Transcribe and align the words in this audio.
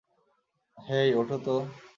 হেই, 0.77 1.09
উঠো 1.15 1.37
তো! 1.45 1.55